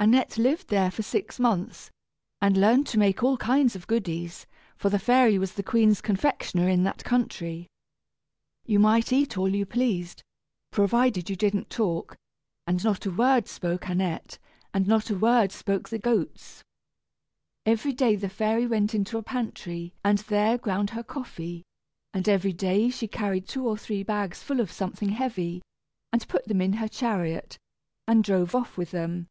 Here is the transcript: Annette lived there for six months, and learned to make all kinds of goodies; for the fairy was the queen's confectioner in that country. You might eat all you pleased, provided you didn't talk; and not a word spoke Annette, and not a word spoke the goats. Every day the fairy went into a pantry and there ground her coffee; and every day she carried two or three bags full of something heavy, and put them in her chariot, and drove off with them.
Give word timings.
Annette 0.00 0.38
lived 0.38 0.68
there 0.68 0.92
for 0.92 1.02
six 1.02 1.40
months, 1.40 1.90
and 2.40 2.56
learned 2.56 2.86
to 2.86 3.00
make 3.00 3.20
all 3.24 3.36
kinds 3.36 3.74
of 3.74 3.88
goodies; 3.88 4.46
for 4.76 4.90
the 4.90 4.98
fairy 5.00 5.38
was 5.40 5.54
the 5.54 5.62
queen's 5.64 6.00
confectioner 6.00 6.68
in 6.68 6.84
that 6.84 7.02
country. 7.02 7.66
You 8.64 8.78
might 8.78 9.12
eat 9.12 9.36
all 9.36 9.48
you 9.52 9.66
pleased, 9.66 10.22
provided 10.70 11.28
you 11.28 11.34
didn't 11.34 11.68
talk; 11.68 12.16
and 12.64 12.84
not 12.84 13.06
a 13.06 13.10
word 13.10 13.48
spoke 13.48 13.88
Annette, 13.88 14.38
and 14.72 14.86
not 14.86 15.10
a 15.10 15.18
word 15.18 15.50
spoke 15.50 15.88
the 15.88 15.98
goats. 15.98 16.62
Every 17.66 17.90
day 17.92 18.14
the 18.14 18.28
fairy 18.28 18.68
went 18.68 18.94
into 18.94 19.18
a 19.18 19.22
pantry 19.24 19.94
and 20.04 20.18
there 20.18 20.58
ground 20.58 20.90
her 20.90 21.02
coffee; 21.02 21.64
and 22.14 22.28
every 22.28 22.52
day 22.52 22.88
she 22.88 23.08
carried 23.08 23.48
two 23.48 23.66
or 23.66 23.76
three 23.76 24.04
bags 24.04 24.44
full 24.44 24.60
of 24.60 24.70
something 24.70 25.08
heavy, 25.08 25.60
and 26.12 26.28
put 26.28 26.44
them 26.44 26.60
in 26.60 26.74
her 26.74 26.86
chariot, 26.86 27.58
and 28.06 28.22
drove 28.22 28.54
off 28.54 28.76
with 28.76 28.92
them. 28.92 29.26